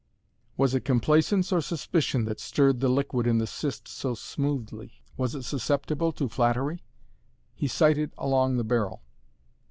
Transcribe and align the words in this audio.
Was 0.57 0.73
it 0.73 0.83
complacence 0.83 1.51
or 1.51 1.61
suspicion 1.61 2.25
that 2.25 2.39
stirred 2.39 2.79
the 2.79 2.89
liquid 2.89 3.27
in 3.27 3.37
the 3.37 3.45
cyst 3.45 3.87
so 3.87 4.15
smoothly? 4.15 4.93
Was 5.15 5.35
it 5.35 5.43
susceptible 5.43 6.11
to 6.13 6.27
flattery? 6.27 6.81
He 7.53 7.67
sighted 7.67 8.11
along 8.17 8.57
the 8.57 8.63
barrel. 8.63 9.03